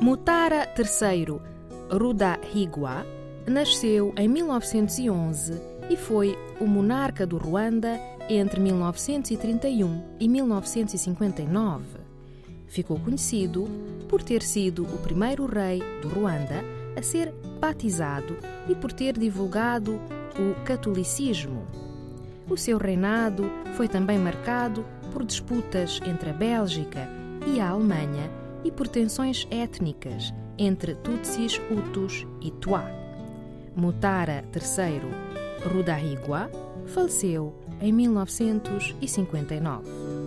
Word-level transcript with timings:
Mutara 0.00 0.66
III 0.78 1.38
Rudahigwa 1.92 3.04
nasceu 3.46 4.14
em 4.16 4.28
1911 4.28 5.60
e 5.90 5.96
foi 5.96 6.38
o 6.58 6.66
monarca 6.66 7.26
do 7.26 7.36
Ruanda 7.36 8.00
entre 8.26 8.60
1931 8.60 10.02
e 10.18 10.26
1959. 10.26 11.84
Ficou 12.66 12.98
conhecido 12.98 13.68
por 14.08 14.22
ter 14.22 14.42
sido 14.42 14.84
o 14.84 14.98
primeiro 15.02 15.44
rei 15.44 15.82
do 16.00 16.08
Ruanda 16.08 16.64
a 16.96 17.02
ser 17.02 17.34
batizado 17.60 18.38
e 18.70 18.74
por 18.74 18.92
ter 18.92 19.18
divulgado 19.18 20.00
o 20.38 20.64
catolicismo. 20.64 21.66
O 22.48 22.56
seu 22.56 22.78
reinado 22.78 23.44
foi 23.74 23.86
também 23.86 24.18
marcado 24.18 24.82
por 25.12 25.26
disputas 25.26 26.00
entre 26.06 26.30
a 26.30 26.32
Bélgica 26.32 27.06
e 27.46 27.60
a 27.60 27.68
Alemanha 27.68 28.40
e 28.64 28.70
por 28.70 28.88
tensões 28.88 29.46
étnicas 29.50 30.32
entre 30.58 30.94
Tutsis, 30.94 31.60
Hutus 31.70 32.26
e 32.40 32.50
Tuá. 32.50 32.84
Mutara 33.74 34.44
III 34.54 35.00
Rudahigwa 35.72 36.50
faleceu 36.86 37.54
em 37.80 37.92
1959. 37.92 40.19